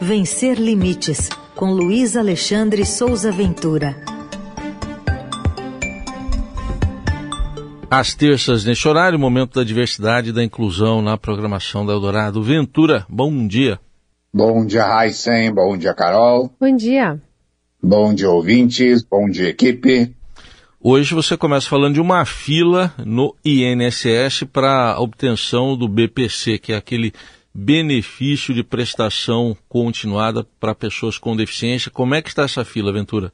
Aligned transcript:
Vencer 0.00 0.58
Limites, 0.58 1.28
com 1.54 1.70
Luiz 1.70 2.16
Alexandre 2.16 2.84
Souza 2.84 3.30
Ventura. 3.30 3.96
Às 7.88 8.12
terças, 8.12 8.64
neste 8.64 8.88
horário, 8.88 9.18
momento 9.18 9.54
da 9.54 9.64
diversidade 9.64 10.30
e 10.30 10.32
da 10.32 10.42
inclusão 10.42 11.00
na 11.00 11.16
programação 11.16 11.86
da 11.86 11.92
Eldorado. 11.92 12.42
Ventura, 12.42 13.06
bom 13.08 13.46
dia. 13.46 13.78
Bom 14.32 14.66
dia, 14.66 14.84
Heisen. 14.84 15.54
Bom 15.54 15.76
dia, 15.76 15.94
Carol. 15.94 16.50
Bom 16.60 16.74
dia. 16.74 17.20
Bom 17.80 18.12
dia, 18.12 18.28
ouvintes. 18.28 19.04
Bom 19.04 19.28
dia, 19.30 19.50
equipe. 19.50 20.12
Hoje 20.80 21.14
você 21.14 21.36
começa 21.36 21.68
falando 21.68 21.94
de 21.94 22.00
uma 22.00 22.24
fila 22.24 22.92
no 22.98 23.34
INSS 23.44 24.42
para 24.52 24.92
a 24.92 25.00
obtenção 25.00 25.76
do 25.76 25.88
BPC, 25.88 26.58
que 26.58 26.72
é 26.72 26.76
aquele 26.76 27.12
benefício 27.54 28.52
de 28.52 28.64
prestação 28.64 29.56
continuada 29.68 30.44
para 30.58 30.74
pessoas 30.74 31.16
com 31.18 31.36
deficiência. 31.36 31.88
Como 31.90 32.14
é 32.14 32.20
que 32.20 32.30
está 32.30 32.42
essa 32.42 32.64
fila, 32.64 32.92
Ventura? 32.92 33.32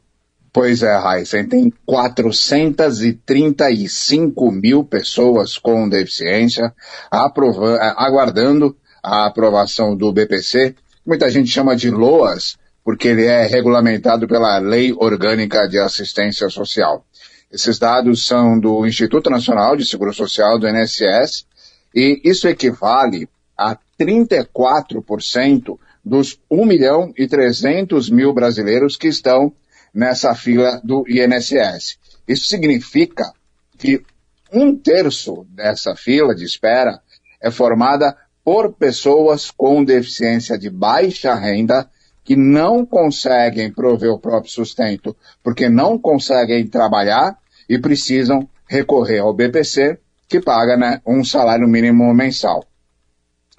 Pois 0.53 0.83
é, 0.83 0.95
Raíssa, 0.97 1.43
tem 1.45 1.73
435 1.87 4.51
mil 4.51 4.85
pessoas 4.85 5.57
com 5.57 5.89
deficiência 5.89 6.75
aguardando 7.11 8.77
a 9.03 9.25
aprovação 9.27 9.97
do 9.97 10.13
BPC. 10.13 10.75
Muita 11.07 11.31
gente 11.31 11.49
chama 11.49 11.75
de 11.77 11.89
LOAS, 11.89 12.59
porque 12.85 13.09
ele 13.09 13.25
é 13.27 13.47
regulamentado 13.47 14.27
pela 14.27 14.59
Lei 14.59 14.93
Orgânica 14.93 15.69
de 15.69 15.79
Assistência 15.79 16.51
Social. 16.51 17.07
Esses 17.51 17.79
dados 17.79 18.27
são 18.27 18.59
do 18.59 18.85
Instituto 18.85 19.31
Nacional 19.31 19.77
de 19.77 19.87
Seguro 19.87 20.13
Social, 20.13 20.59
do 20.59 20.69
INSS, 20.69 21.47
e 21.95 22.21
isso 22.25 22.49
equivale 22.49 23.29
a 23.61 23.77
34% 24.01 25.79
dos 26.03 26.41
1 26.51 26.65
milhão 26.65 27.13
e 27.15 27.29
300 27.29 28.09
mil 28.09 28.33
brasileiros 28.33 28.97
que 28.97 29.09
estão 29.09 29.53
nessa 29.93 30.35
fila 30.35 30.81
do 30.83 31.05
INSS. 31.07 31.99
Isso 32.27 32.47
significa 32.47 33.31
que 33.77 34.03
um 34.51 34.75
terço 34.75 35.47
dessa 35.51 35.95
fila 35.95 36.35
de 36.35 36.45
espera 36.45 37.01
é 37.39 37.51
formada 37.51 38.17
por 38.43 38.73
pessoas 38.73 39.51
com 39.51 39.85
deficiência 39.85 40.59
de 40.59 40.71
baixa 40.71 41.35
renda 41.35 41.87
que 42.25 42.35
não 42.37 42.87
conseguem 42.87 43.71
prover 43.71 44.11
o 44.11 44.19
próprio 44.19 44.51
sustento 44.51 45.15
porque 45.43 45.69
não 45.69 45.99
conseguem 45.99 46.67
trabalhar 46.67 47.37
e 47.69 47.79
precisam 47.79 48.49
recorrer 48.67 49.19
ao 49.19 49.35
BPC, 49.35 49.99
que 50.27 50.41
paga 50.41 50.77
né, 50.77 51.03
um 51.07 51.23
salário 51.25 51.69
mínimo 51.69 52.15
mensal. 52.15 52.65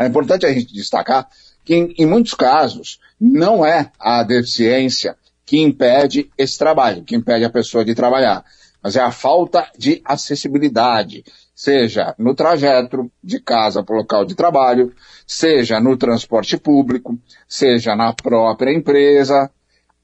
É 0.01 0.07
importante 0.07 0.45
a 0.45 0.53
gente 0.53 0.73
destacar 0.73 1.27
que, 1.63 1.75
em, 1.75 1.93
em 1.97 2.05
muitos 2.05 2.33
casos, 2.33 2.99
não 3.19 3.65
é 3.65 3.91
a 3.99 4.23
deficiência 4.23 5.15
que 5.45 5.59
impede 5.59 6.31
esse 6.37 6.57
trabalho, 6.57 7.03
que 7.03 7.15
impede 7.15 7.45
a 7.45 7.49
pessoa 7.49 7.85
de 7.85 7.93
trabalhar, 7.93 8.43
mas 8.81 8.95
é 8.95 9.01
a 9.01 9.11
falta 9.11 9.69
de 9.77 10.01
acessibilidade, 10.03 11.23
seja 11.53 12.15
no 12.17 12.33
trajeto 12.33 13.11
de 13.23 13.39
casa 13.39 13.83
para 13.83 13.93
o 13.93 13.99
local 13.99 14.25
de 14.25 14.33
trabalho, 14.33 14.93
seja 15.27 15.79
no 15.79 15.95
transporte 15.97 16.57
público, 16.57 17.19
seja 17.47 17.95
na 17.95 18.13
própria 18.13 18.73
empresa, 18.73 19.51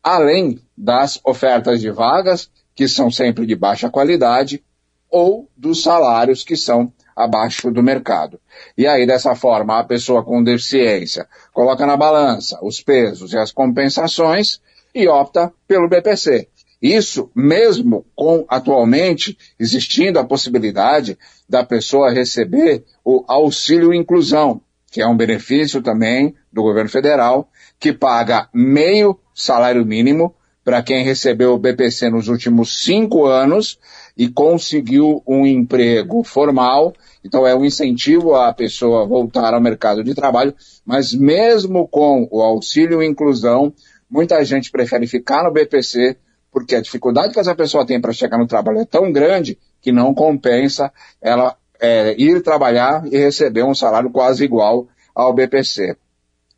além 0.04 0.60
das 0.78 1.20
ofertas 1.24 1.82
de 1.82 1.90
vagas, 1.90 2.52
que 2.76 2.88
são 2.88 3.10
sempre 3.10 3.46
de 3.48 3.56
baixa 3.56 3.90
qualidade, 3.90 4.64
ou 5.10 5.50
dos 5.58 5.82
salários 5.82 6.44
que 6.44 6.56
são 6.56 6.94
abaixo 7.18 7.72
do 7.72 7.82
mercado. 7.82 8.40
E 8.78 8.86
aí, 8.86 9.08
dessa 9.08 9.34
forma, 9.34 9.80
a 9.80 9.84
pessoa 9.84 10.24
com 10.24 10.44
deficiência 10.44 11.28
coloca 11.52 11.86
na 11.86 11.98
balança 11.98 12.60
os 12.62 12.80
pesos 12.80 13.34
e 13.34 13.38
as 13.38 13.52
compensações 13.52 14.62
e 14.94 15.08
opta 15.08 15.52
pelo 15.68 15.90
BPC. 15.90 16.48
Isso 16.80 17.32
mesmo 17.36 18.06
com 18.16 18.46
atualmente 18.48 19.36
existindo 19.60 20.20
a 20.20 20.24
possibilidade 20.24 21.18
da 21.50 21.66
pessoa 21.66 22.12
receber 22.12 22.86
o 23.04 23.24
auxílio 23.28 23.94
inclusão, 23.94 24.62
que 24.92 25.02
é 25.02 25.08
um 25.08 25.18
benefício 25.18 25.82
também 25.82 26.36
do 26.54 26.62
governo 26.62 26.90
federal, 26.90 27.50
que 27.80 27.92
paga 27.92 28.48
meio 28.54 29.20
salário 29.34 29.84
mínimo 29.84 30.36
para 30.68 30.84
quem 30.84 31.02
recebeu 31.02 31.54
o 31.54 31.58
BPC 31.58 32.10
nos 32.10 32.28
últimos 32.28 32.84
cinco 32.84 33.26
anos 33.26 33.80
e 34.18 34.28
conseguiu 34.28 35.24
um 35.26 35.48
emprego 35.48 36.26
formal. 36.26 36.94
Então 37.24 37.48
é 37.48 37.56
um 37.56 37.64
incentivo 37.64 38.36
à 38.36 38.52
pessoa 38.52 39.08
voltar 39.08 39.54
ao 39.54 39.62
mercado 39.62 40.04
de 40.04 40.14
trabalho, 40.14 40.54
mas 40.86 41.14
mesmo 41.14 41.88
com 41.88 42.28
o 42.30 42.42
auxílio 42.42 43.02
inclusão, 43.02 43.74
Muita 44.10 44.44
gente 44.44 44.72
prefere 44.72 45.06
ficar 45.06 45.44
no 45.44 45.52
BPC 45.52 46.16
porque 46.52 46.76
a 46.76 46.82
dificuldade 46.82 47.34
que 47.34 47.40
essa 47.40 47.54
pessoa 47.54 47.86
tem 47.86 48.00
para 48.00 48.14
chegar 48.14 48.38
no 48.38 48.48
trabalho 48.48 48.80
é 48.80 48.86
tão 48.86 49.12
grande 49.12 49.60
que 49.82 49.92
não 49.92 50.14
compensa 50.14 50.92
ela 51.22 51.56
é, 51.80 52.16
ir 52.18 52.42
trabalhar 52.42 53.06
e 53.12 53.18
receber 53.18 53.64
um 53.64 53.76
salário 53.76 54.10
quase 54.10 54.46
igual 54.46 54.88
ao 55.14 55.34
BPC. 55.34 55.98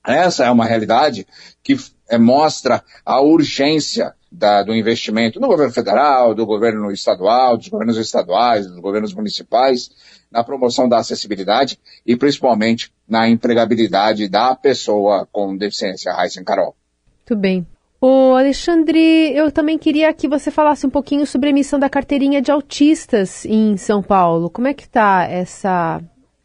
Essa 0.05 0.45
é 0.45 0.51
uma 0.51 0.65
realidade 0.65 1.27
que 1.63 1.77
é, 2.09 2.17
mostra 2.17 2.83
a 3.05 3.21
urgência 3.21 4.13
da, 4.31 4.63
do 4.63 4.75
investimento 4.75 5.39
no 5.39 5.47
governo 5.47 5.73
federal, 5.73 6.33
do 6.35 6.45
governo 6.45 6.91
estadual, 6.91 7.57
dos 7.57 7.67
governos 7.67 7.97
estaduais, 7.97 8.67
dos 8.67 8.79
governos 8.79 9.13
municipais, 9.13 9.89
na 10.31 10.43
promoção 10.43 10.87
da 10.87 10.97
acessibilidade 10.97 11.79
e 12.05 12.15
principalmente 12.15 12.91
na 13.07 13.27
empregabilidade 13.27 14.27
da 14.27 14.55
pessoa 14.55 15.27
com 15.31 15.57
deficiência. 15.57 16.13
Raíssa 16.13 16.43
Carol. 16.43 16.75
Muito 17.17 17.35
bem. 17.41 17.65
Ô 18.01 18.33
Alexandre, 18.35 19.35
eu 19.35 19.51
também 19.51 19.77
queria 19.77 20.13
que 20.13 20.27
você 20.27 20.49
falasse 20.49 20.87
um 20.87 20.89
pouquinho 20.89 21.27
sobre 21.27 21.47
a 21.47 21.49
emissão 21.49 21.77
da 21.77 21.89
carteirinha 21.89 22.41
de 22.41 22.49
autistas 22.49 23.45
em 23.45 23.75
São 23.75 24.01
Paulo. 24.01 24.49
Como 24.49 24.67
é 24.67 24.73
que 24.73 24.83
está 24.83 25.27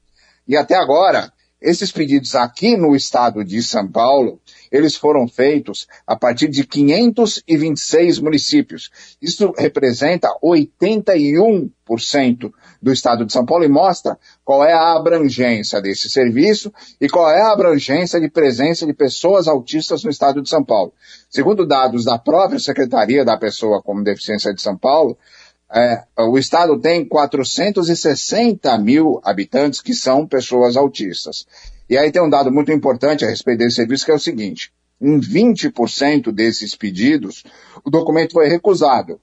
E 0.48 0.58
até 0.58 0.76
agora, 0.76 1.32
esses 1.62 1.92
pedidos 1.92 2.34
aqui 2.36 2.76
no 2.78 2.96
estado 2.96 3.44
de 3.44 3.62
São 3.64 3.92
Paulo, 3.92 4.40
eles 4.72 4.96
foram 4.96 5.28
feitos 5.28 5.88
a 6.06 6.16
partir 6.16 6.48
de 6.50 6.64
526 6.64 8.20
municípios. 8.20 8.92
Isso 9.20 9.52
representa 9.58 10.30
81% 10.44 12.52
do 12.82 12.92
estado 12.92 13.26
de 13.26 13.34
São 13.34 13.46
Paulo 13.46 13.64
e 13.64 13.68
mostra 13.68 14.20
qual 14.46 14.64
é 14.64 14.72
a 14.72 14.96
abrangência 14.96 15.82
desse 15.82 16.08
serviço 16.10 16.72
e 17.02 17.10
qual 17.10 17.28
é 17.32 17.42
a 17.42 17.52
abrangência 17.52 18.22
de 18.22 18.30
presença 18.30 18.86
de 18.86 18.94
pessoas 18.94 19.48
autistas 19.48 20.04
no 20.04 20.12
estado 20.12 20.44
de 20.44 20.50
São 20.50 20.64
Paulo. 20.64 20.94
Segundo 21.30 21.66
dados 21.66 22.06
da 22.06 22.20
própria 22.20 22.60
Secretaria 22.60 23.26
da 23.26 23.36
Pessoa 23.38 23.82
com 23.82 24.04
Deficiência 24.04 24.54
de 24.54 24.62
São 24.62 24.78
Paulo, 24.78 25.18
é, 25.74 26.04
o 26.18 26.38
estado 26.38 26.80
tem 26.80 27.06
460 27.06 28.78
mil 28.78 29.20
habitantes 29.24 29.82
que 29.82 29.94
são 29.94 30.26
pessoas 30.26 30.78
autistas. 30.78 31.46
E 31.90 31.98
aí 31.98 32.12
tem 32.12 32.22
um 32.22 32.30
dado 32.30 32.52
muito 32.52 32.72
importante 32.72 33.26
a 33.26 33.30
respeito 33.30 33.60
desse 33.60 33.76
serviço, 33.76 34.06
que 34.06 34.12
é 34.12 34.16
o 34.16 34.20
seguinte, 34.20 34.72
em 35.00 35.20
20% 35.20 36.32
desses 36.32 36.76
pedidos, 36.76 37.44
o 37.84 37.90
documento 37.90 38.34
foi 38.34 38.48
recusado, 38.48 39.20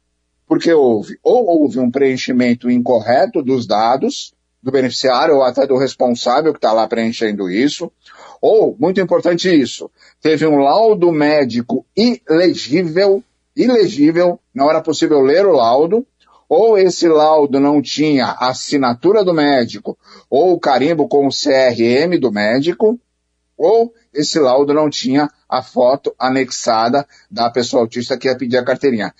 porque 0.46 0.72
houve, 0.72 1.18
ou 1.22 1.46
houve 1.46 1.78
um 1.78 1.90
preenchimento 1.90 2.70
incorreto 2.70 3.42
dos 3.42 3.66
dados 3.66 4.32
do 4.62 4.70
beneficiário 4.70 5.36
ou 5.36 5.42
até 5.42 5.66
do 5.66 5.76
responsável 5.76 6.52
que 6.52 6.58
está 6.58 6.72
lá 6.72 6.86
preenchendo 6.86 7.50
isso, 7.50 7.92
ou, 8.40 8.76
muito 8.78 9.00
importante 9.00 9.48
isso, 9.48 9.90
teve 10.22 10.46
um 10.46 10.56
laudo 10.56 11.10
médico 11.12 11.84
ilegível 11.96 13.22
ilegível, 13.56 14.40
não 14.54 14.68
era 14.68 14.80
possível 14.80 15.20
ler 15.20 15.46
o 15.46 15.52
laudo, 15.52 16.06
ou 16.48 16.78
esse 16.78 17.08
laudo 17.08 17.58
não 17.58 17.80
tinha 17.80 18.26
a 18.26 18.48
assinatura 18.48 19.24
do 19.24 19.34
médico, 19.34 19.98
ou 20.28 20.52
o 20.52 20.60
carimbo 20.60 21.08
com 21.08 21.26
o 21.26 21.30
CRM 21.30 22.18
do 22.20 22.30
médico, 22.30 22.98
ou 23.56 23.92
esse 24.12 24.38
laudo 24.38 24.74
não 24.74 24.90
tinha 24.90 25.30
a 25.48 25.62
foto 25.62 26.14
anexada 26.18 27.06
da 27.30 27.50
pessoa 27.50 27.82
autista 27.82 28.16
que 28.16 28.28
ia 28.28 28.36
pedir 28.36 28.58
a 28.58 28.64
carteirinha. 28.64 29.14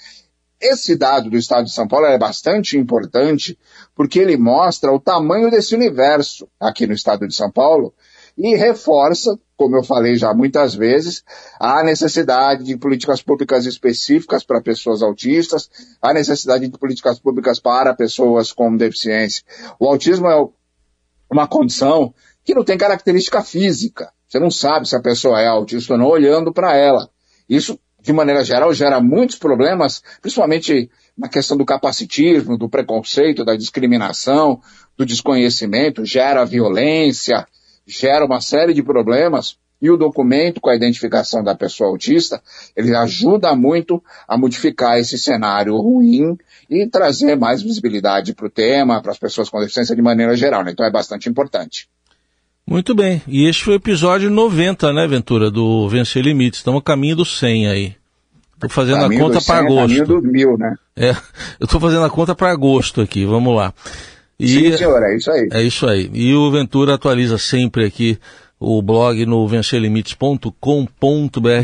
Esse 0.61 0.97
dado 0.97 1.29
do 1.29 1.37
Estado 1.37 1.65
de 1.65 1.73
São 1.73 1.87
Paulo 1.87 2.07
é 2.07 2.17
bastante 2.17 2.79
importante 2.79 3.59
porque 3.95 4.19
ele 4.19 4.37
mostra 4.37 4.93
o 4.93 5.01
tamanho 5.01 5.51
desse 5.51 5.75
universo 5.75 6.49
aqui 6.59 6.87
no 6.87 6.95
Estado 6.95 7.29
de 7.29 7.35
São 7.35 7.51
Paulo 7.51 7.93
e 8.37 8.57
reforça, 8.57 9.39
como 9.57 9.77
eu 9.77 9.85
falei 9.85 10.17
já 10.17 10.35
muitas 10.35 10.75
vezes, 10.75 11.23
a 11.59 11.83
necessidade 11.85 12.65
de 12.65 12.77
políticas 12.77 13.23
públicas 13.23 13.65
específicas 13.65 14.45
para 14.45 14.61
pessoas 14.61 15.03
autistas, 15.03 15.71
a 16.03 16.13
necessidade 16.13 16.67
de 16.67 16.79
políticas 16.79 17.19
públicas 17.19 17.61
para 17.61 17.95
pessoas 17.95 18.53
com 18.53 18.77
deficiência. 18.77 19.45
O 19.79 19.87
autismo 19.87 20.29
é 20.29 20.49
uma 21.31 21.47
condição 21.47 22.13
que 22.45 22.55
não 22.55 22.65
tem 22.65 22.77
característica 22.77 23.43
física. 23.43 24.13
Você 24.27 24.39
não 24.39 24.51
sabe 24.51 24.89
se 24.89 24.97
a 24.97 25.01
pessoa 25.01 25.41
é 25.41 25.47
autista 25.47 25.95
ou 25.95 25.99
não 25.99 26.07
olhando 26.07 26.53
para 26.53 26.77
ela. 26.77 27.09
Isso, 27.49 27.79
de 28.01 28.13
maneira 28.13 28.43
geral, 28.45 28.75
gera 28.75 29.01
muitos 29.01 29.37
problemas, 29.37 30.03
principalmente 30.21 30.91
na 31.17 31.29
questão 31.29 31.57
do 31.57 31.65
capacitismo, 31.65 32.59
do 32.59 32.69
preconceito, 32.69 33.45
da 33.45 33.55
discriminação, 33.55 34.61
do 34.97 35.07
desconhecimento, 35.07 36.05
gera 36.05 36.45
violência, 36.45 37.47
gera 37.87 38.25
uma 38.25 38.41
série 38.41 38.75
de 38.75 38.83
problemas. 38.83 39.57
E 39.83 39.91
o 39.91 39.99
documento 39.99 40.61
com 40.63 40.71
a 40.71 40.77
identificação 40.77 41.45
da 41.45 41.55
pessoa 41.55 41.91
autista, 41.91 42.41
ele 42.75 42.95
ajuda 42.97 43.55
muito 43.55 44.03
a 44.27 44.39
modificar 44.39 44.99
esse 44.99 45.19
cenário 45.19 45.77
ruim 45.77 46.39
e 46.71 46.87
trazer 46.87 47.37
mais 47.37 47.61
visibilidade 47.61 48.33
para 48.33 48.47
o 48.47 48.51
tema, 48.51 49.03
para 49.03 49.13
as 49.13 49.19
pessoas 49.19 49.51
com 49.51 49.61
deficiência 49.61 49.95
de 49.95 50.01
maneira 50.01 50.35
geral. 50.37 50.65
Né? 50.65 50.71
Então 50.71 50.87
é 50.87 50.91
bastante 50.91 51.29
importante. 51.29 51.87
Muito 52.67 52.95
bem. 52.95 53.21
E 53.29 53.47
este 53.47 53.63
foi 53.63 53.75
o 53.75 53.77
episódio 53.77 54.31
90, 54.31 54.91
né, 54.93 55.07
Ventura, 55.07 55.51
do 55.51 55.87
Vencer 55.87 56.23
Limites. 56.23 56.61
Estamos 56.61 56.81
a 56.81 56.85
caminho 56.85 57.17
do 57.17 57.25
100 57.25 57.69
aí. 57.69 57.97
Estou 58.55 58.71
fazendo 58.71 59.01
caminho 59.01 59.21
a 59.21 59.25
conta 59.27 59.45
para 59.45 59.59
agosto. 59.59 59.89
Caminho 59.89 60.07
do 60.07 60.23
mil, 60.23 60.57
né? 60.57 60.75
É, 60.97 61.11
eu 61.61 61.65
estou 61.65 61.79
fazendo 61.79 62.05
a 62.05 62.11
conta 62.11 62.35
para 62.35 62.51
agosto 62.51 63.03
aqui. 63.03 63.27
Vamos 63.27 63.55
lá. 63.55 63.75
E, 64.45 64.49
Sim, 64.49 64.77
senhor, 64.77 65.03
é 65.03 65.17
isso 65.17 65.31
aí. 65.31 65.49
É 65.53 65.63
isso 65.63 65.87
aí. 65.87 66.11
E 66.13 66.35
o 66.35 66.51
Ventura 66.51 66.95
atualiza 66.95 67.39
sempre 67.39 67.85
aqui 67.85 68.19
o 68.59 68.81
blog 68.81 69.27
no 69.27 69.47
vencerlimites.com.br 69.47 70.51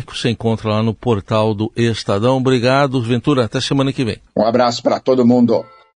que 0.06 0.17
você 0.17 0.31
encontra 0.31 0.69
lá 0.71 0.82
no 0.82 0.93
portal 0.93 1.55
do 1.55 1.73
Estadão. 1.77 2.37
Obrigado, 2.37 3.00
Ventura. 3.00 3.44
Até 3.44 3.61
semana 3.61 3.93
que 3.93 4.05
vem. 4.05 4.19
Um 4.37 4.44
abraço 4.44 4.82
para 4.82 5.00
todo 5.00 5.27
mundo. 5.27 5.65